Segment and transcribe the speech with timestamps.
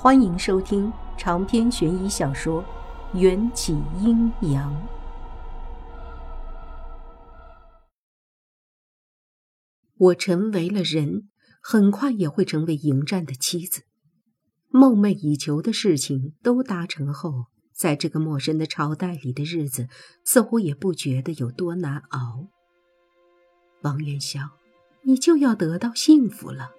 [0.00, 2.62] 欢迎收听长篇悬疑小说
[3.18, 4.72] 《缘起阴阳》。
[9.96, 11.28] 我成为了人，
[11.60, 13.82] 很快也会成为迎战的妻子。
[14.68, 19.88] 梦寐以求的事情都达成后，在这个陌生的朝代里的日子，
[20.24, 22.46] 似乎也不觉得有多难熬。
[23.82, 24.42] 王元宵，
[25.02, 26.70] 你就要得到幸福了，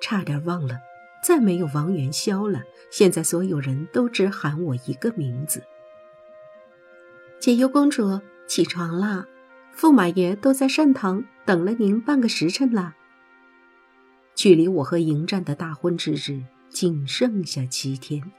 [0.00, 0.78] 差点忘了。
[1.24, 5.62] 再没有王元宵了，现在所有人都只喊我一个名字。
[7.40, 9.26] 解忧公主，起床啦！
[9.74, 12.94] 驸马爷都在膳堂等了您半个时辰啦。
[14.34, 18.30] 距离我和迎战的大婚之日仅剩下七天，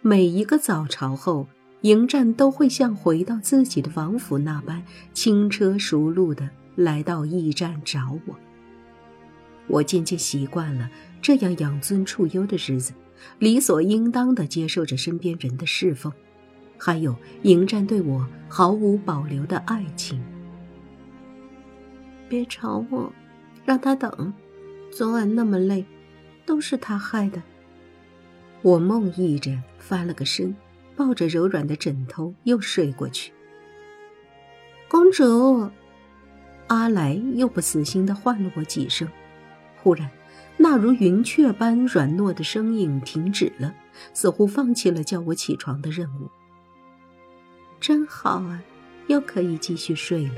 [0.00, 1.46] 每一个早朝后，
[1.82, 8.34] 迎战都会像回到自己的王府那般轻车熟路的来到驿站找我。
[9.66, 10.90] 我渐渐习惯了。
[11.22, 12.92] 这样养尊处优的日子，
[13.38, 16.12] 理所应当的接受着身边人的侍奉，
[16.78, 20.22] 还有迎战对我毫无保留的爱情。
[22.28, 23.12] 别吵我，
[23.64, 24.32] 让他等。
[24.90, 25.84] 昨晚那么累，
[26.44, 27.42] 都是他害的。
[28.62, 30.54] 我梦呓着翻了个身，
[30.96, 33.32] 抱着柔软的枕头又睡过去。
[34.88, 35.70] 公主，
[36.66, 39.06] 阿来又不死心的唤了我几声，
[39.82, 40.10] 忽然。
[40.62, 43.74] 那如云雀般软糯的声音停止了，
[44.12, 46.28] 似乎放弃了叫我起床的任务。
[47.80, 48.62] 真好啊，
[49.06, 50.34] 又可以继续睡了。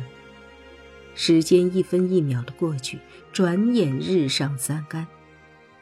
[1.16, 3.00] 时间一分一秒的过去，
[3.32, 5.04] 转眼日上三竿。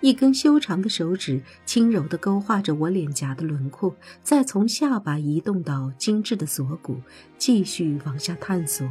[0.01, 7.03] 一根修长的手指轻柔地勾画着我脸颊的轮廓，再从下巴移动到精致的锁骨，
[7.37, 8.89] 继续往下探索。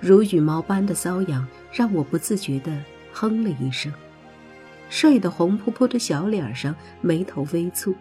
[0.00, 2.76] 如羽毛般的瘙痒让我不自觉地。
[3.18, 3.90] 哼了一声，
[4.90, 7.94] 睡得红扑扑的小脸上眉头微蹙，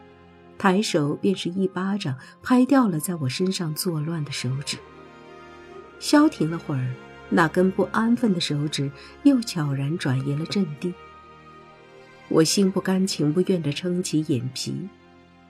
[0.58, 4.76] 抬手便是一巴掌拍掉了在我身上作乱的手指。
[6.02, 6.94] 消停了会儿，
[7.30, 8.92] 那根不安分的手指
[9.24, 10.94] 又悄然转移了阵地。
[12.28, 14.90] 我心不甘情不愿地撑起眼皮，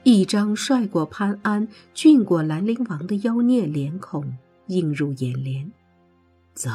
[0.04, 4.38] 一张帅过潘安、俊过兰陵王的妖孽脸孔
[4.68, 5.72] 映入眼帘。
[6.54, 6.70] 走。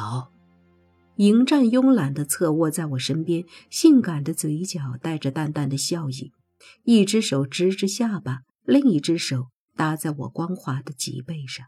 [1.21, 6.31] 迎战慵懒地侧卧在我身边，性感的嘴角带着淡淡的笑意，
[6.83, 11.67] 一只手支着下巴，另一只手搭在我光滑的脊背上。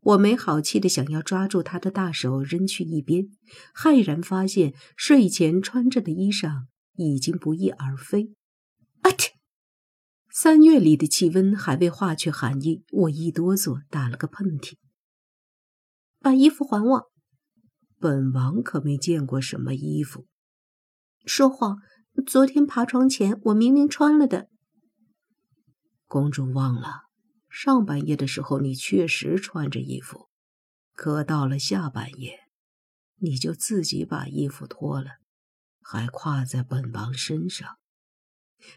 [0.00, 3.28] 我没好气的想要抓住他的大手扔去一边，
[3.76, 6.64] 骇然发现睡前穿着的衣裳
[6.96, 8.32] 已经不翼而飞。
[9.02, 9.34] 啊嚏！
[10.32, 14.74] 三月里的气温还未化去寒意，我一哆嗦，打了个喷嚏。
[16.18, 17.12] 把衣服还我！
[18.00, 20.26] 本王可没见过什么衣服。
[21.26, 21.78] 说谎！
[22.26, 24.48] 昨天爬床前，我明明穿了的。
[26.06, 27.02] 公主忘了，
[27.48, 30.28] 上半夜的时候你确实穿着衣服，
[30.94, 32.40] 可到了下半夜，
[33.16, 35.18] 你就自己把衣服脱了，
[35.80, 37.76] 还跨在本王身上。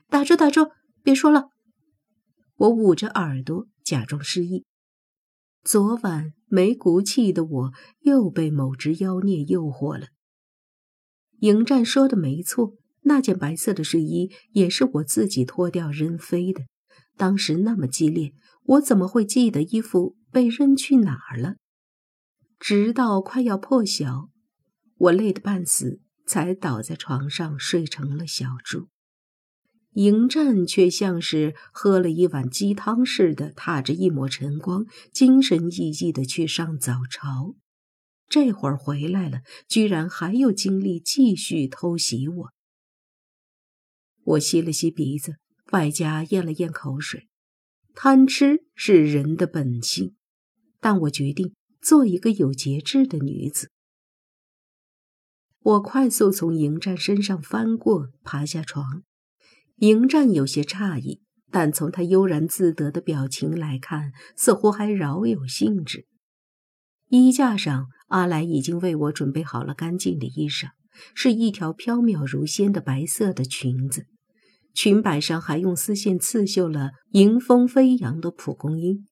[0.08, 0.36] 打住！
[0.36, 0.72] 打住！
[1.02, 1.50] 别说了！
[2.56, 4.66] 我捂着耳朵，假装失忆。
[5.64, 10.08] 昨晚没骨气的我又被某只妖孽诱惑了。
[11.40, 12.74] 迎战说的没错，
[13.04, 16.64] 那件白色的睡衣也是我自己脱掉扔飞的。
[17.16, 21.56] 当时那么激烈，我怎么会记得衣服被扔去哪儿了？
[22.60, 24.30] 直到快要破晓，
[24.98, 28.90] 我累得半死，才倒在床上睡成了小猪。
[29.94, 37.56] 迎战却像是喝了一碗鸡汤似的，踏着一抹晨光，精神奕奕的去上早朝。
[38.30, 42.50] 这会儿回来了，居然还有精力继续偷袭我。
[44.24, 45.36] 我吸了吸鼻子，
[45.74, 47.28] 外加咽了咽口水。
[47.94, 50.16] 贪吃是人的本性，
[50.80, 53.70] 但我决定做一个有节制的女子。
[55.60, 59.04] 我快速从迎战身上翻过，爬下床。
[59.82, 66.06] 迎战有些诧异，但从他悠然自得的表情来看，似乎还饶有兴致。
[67.08, 70.68] 衣架上，阿来已经为我准备好了干净的衣裳，
[71.16, 74.06] 是一条飘渺如仙的白色的裙子，
[74.76, 79.08] 裙摆上还用丝线刺绣了迎风飞扬的蒲公英，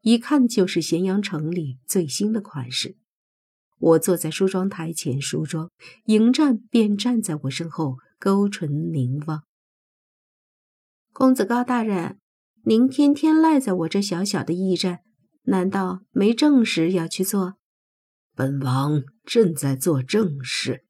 [0.00, 2.96] 一看就是咸阳城里最新的款式。
[3.78, 5.70] 我坐在梳妆台前梳妆，
[6.06, 9.42] 迎战便站在我身后，勾唇凝望。
[11.18, 12.20] 公子高大人，
[12.62, 15.00] 您天天赖在我这小小的驿站，
[15.46, 17.54] 难道没正事要去做？
[18.36, 20.84] 本王正在做正事。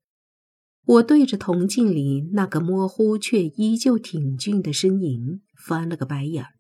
[0.85, 6.51] 我对着铜镜里那个模糊却依旧挺俊的身影翻了个白眼儿。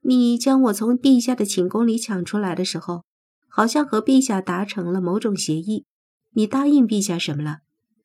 [0.00, 3.04] 你将我从陛下的寝宫里抢出来的时候，
[3.48, 5.86] 好像和陛下达成了某种协议。
[6.32, 7.58] 你答应陛下什么了？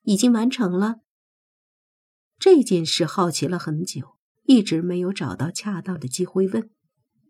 [0.03, 0.97] 已经完成了。
[2.37, 4.18] 这件事好奇了很久，
[4.49, 6.71] 一直没有找到恰当的机会问。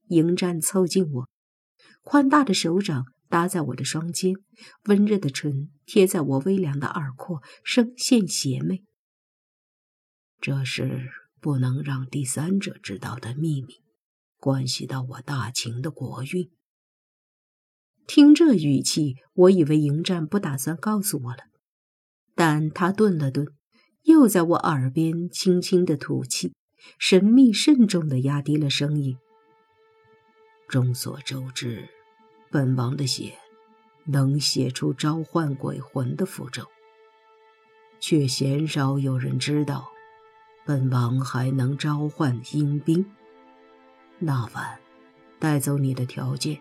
[0.07, 1.29] 迎战凑近我，
[2.01, 3.07] 宽大的手掌。
[3.27, 4.33] 搭在我的双肩，
[4.85, 8.83] 温热的唇贴在我微凉的耳廓，声线邪魅。
[10.41, 13.83] 这是不能让第三者知道的秘密，
[14.39, 16.49] 关系到我大秦的国运。
[18.07, 21.43] 听这语气，我以为迎战不打算告诉我了，
[22.33, 23.45] 但他顿了顿，
[24.01, 26.55] 又在我耳边轻轻的吐气，
[26.97, 29.17] 神秘慎重的压低了声音。
[30.67, 31.89] 众所周知。
[32.51, 33.33] 本王的血
[34.05, 36.63] 能写出召唤鬼魂的符咒，
[37.99, 39.87] 却鲜少有人知道，
[40.65, 43.05] 本王还能召唤阴兵。
[44.17, 44.79] 那晚
[45.37, 46.59] 带走你的条件，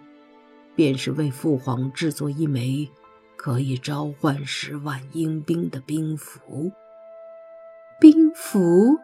[0.77, 2.87] 便是为父皇制作一枚
[3.35, 6.71] 可以召唤十万阴兵的兵符。
[7.99, 8.95] 兵符，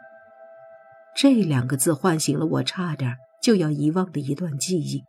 [1.16, 5.02] 这两个字唤醒了我差点就要遗忘的一段记忆。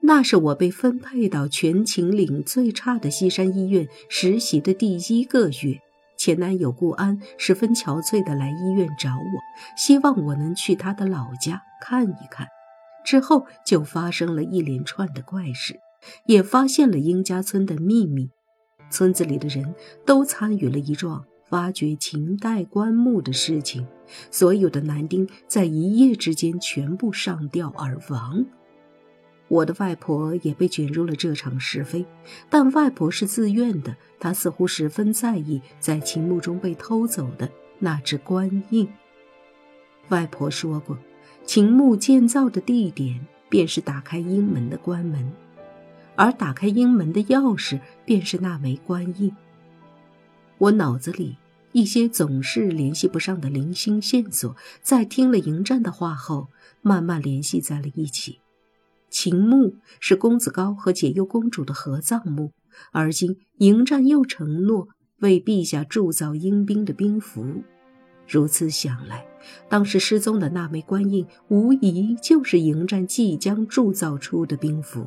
[0.00, 5.80] 那是我被分配到全秦岭最差的西山医院实习的第一个月，
[6.18, 9.40] 前男友顾安十分憔悴地来医院找我，
[9.78, 12.46] 希望我能去他的老家看一看。
[13.04, 15.80] 之后就发生了一连串的怪事，
[16.26, 18.28] 也发现了英家村的秘密。
[18.90, 19.74] 村子里的人
[20.04, 23.86] 都参与了一桩发掘秦代棺木的事情，
[24.28, 28.44] 所有的男丁在一夜之间全部上吊而亡。
[29.46, 32.04] 我的外婆也被卷入了这场是非，
[32.50, 33.96] 但外婆是自愿的。
[34.18, 37.48] 她似乎十分在意在秦墓中被偷走的
[37.78, 38.88] 那只官印。
[40.08, 40.98] 外婆说过，
[41.46, 45.32] 秦墓建造的地点便是打开阴门的关门，
[46.16, 49.32] 而打开阴门的钥匙便是那枚官印。
[50.58, 51.36] 我脑子里
[51.74, 56.46] 一些总是联系不上的零星线索，在听了迎战的话后，
[56.82, 58.38] 慢慢联系在了一起。
[59.10, 62.52] 秦墓是公子高和解忧公主的合葬墓，
[62.92, 64.86] 而今迎战又承诺
[65.18, 67.44] 为陛下铸造阴兵的兵符。
[68.28, 69.26] 如此想来，
[69.68, 75.04] 当时失踪的那枚官印，无疑就是迎战即将铸造出的兵符。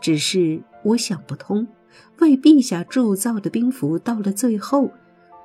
[0.00, 1.68] 只是我想不通，
[2.18, 4.90] 为陛下铸造的兵符到了最后，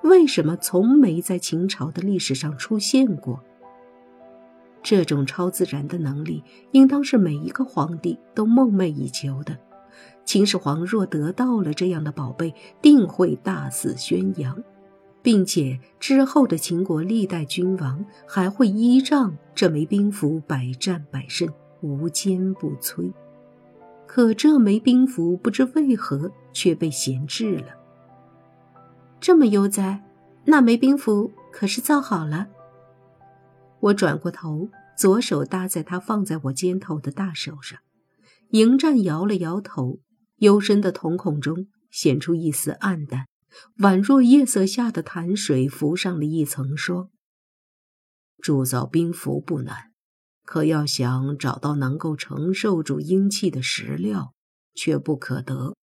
[0.04, 3.44] 为什么从没在秦朝的历史上出现过？
[4.84, 9.58] 这种超自然的能力，应当是每一个皇帝都梦寐以求的。
[10.24, 14.64] 秦始皇若得到了这样的宝贝，定会大肆宣扬，
[15.22, 21.50] 并且之后的秦国历代君王还会依仗这枚兵符百战百胜，
[21.82, 23.12] 无坚不摧。
[24.06, 27.77] 可这枚兵符不知为何却被闲置了。
[29.20, 30.04] 这么悠哉，
[30.46, 32.48] 那枚兵符可是造好了？
[33.80, 37.80] 我转过头，左手搭在他放在我肩头的大手上。
[38.52, 40.00] 迎战摇了摇头，
[40.38, 43.28] 幽深的瞳孔中显出一丝暗淡，
[43.80, 47.10] 宛若夜色下的潭水浮上了一层霜。
[48.40, 49.92] 铸造兵符不难，
[50.46, 54.34] 可要想找到能够承受住阴气的石料，
[54.74, 55.76] 却不可得。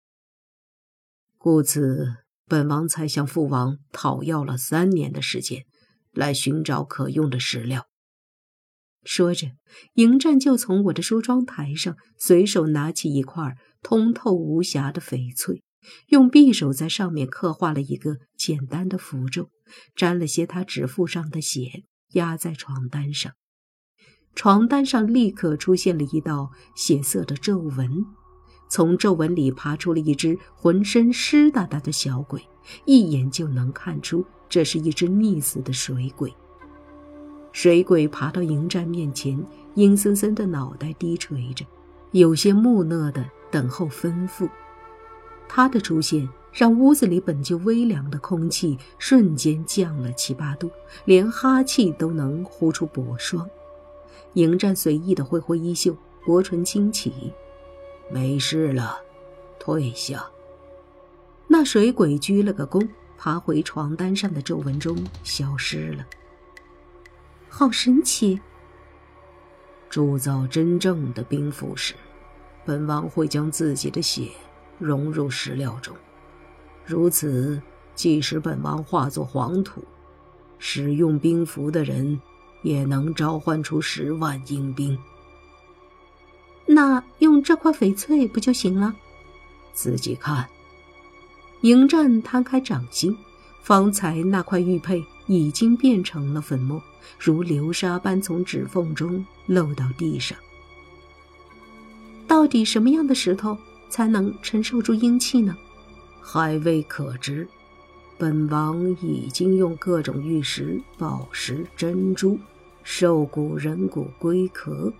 [1.36, 5.64] 故此，本王才向父王讨要了三年的时间。
[6.16, 7.88] 来寻找可用的石料。
[9.02, 9.48] 说着，
[9.94, 15.64] 迎战就从我的梳妆台上随手拿起一块通透无瑕的翡翠，
[16.10, 19.50] 用匕首在上面刻画了一个简单的符咒，
[19.96, 23.32] 沾了些他指腹上的血，压在床单上。
[24.36, 27.90] 床单上立刻出现了一道血色的皱纹，
[28.74, 32.42] 从皱纹里爬出了一只浑身湿哒哒的小鬼，
[32.86, 34.24] 一眼就能看出。
[34.48, 36.34] 这是一只溺死的水鬼。
[37.52, 39.40] 水鬼爬到迎战面前，
[39.74, 41.64] 阴森森的脑袋低垂着，
[42.10, 44.48] 有些木讷的等候吩咐。
[45.48, 50.68] 他的出现让屋子里本就微凉的空气瞬间降了七八度，
[51.04, 53.48] 连哈气都能呼出薄霜。
[54.32, 57.32] 迎战随意的挥挥衣袖，薄唇轻启
[58.10, 58.98] ：“没事了，
[59.58, 60.24] 退下。”
[61.48, 62.88] 那水鬼鞠了个躬。
[63.16, 66.04] 爬回床单上的皱纹中消失了。
[67.48, 68.38] 好神奇！
[69.88, 71.94] 铸造真正的冰符时，
[72.66, 74.28] 本王会将自己的血
[74.78, 75.96] 融入石料中，
[76.84, 77.62] 如此
[77.94, 79.82] 即使本王化作黄土，
[80.58, 82.20] 使用兵符的人，
[82.62, 84.98] 也能召唤出十万阴兵。
[86.66, 88.94] 那用这块翡翠不就行了？
[89.72, 90.48] 自己看。
[91.62, 93.16] 迎战摊开掌心，
[93.62, 96.82] 方才那块玉佩已经变成了粉末，
[97.18, 100.36] 如流沙般从指缝中漏到地上。
[102.26, 103.56] 到底什么样的石头
[103.88, 105.56] 才能承受住阴气呢？
[106.20, 107.46] 还未可知。
[108.16, 112.38] 本王已经用各种玉石、宝石、珍珠、
[112.82, 114.92] 兽骨、人骨、龟壳，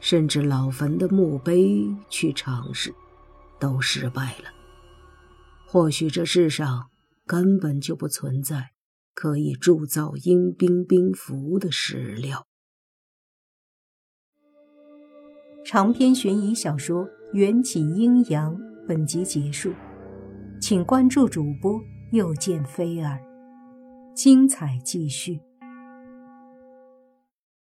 [0.00, 2.94] 甚至老坟的墓碑去尝试，
[3.58, 4.50] 都失败了。
[5.66, 6.90] 或许这世上
[7.26, 8.70] 根本就不存在
[9.14, 12.46] 可以铸造阴兵兵符的石料。
[15.64, 19.72] 长篇悬疑小说《缘起阴阳》本集结束，
[20.60, 21.78] 请关注主播。
[22.10, 23.20] 又见菲儿，
[24.14, 25.38] 精彩继续。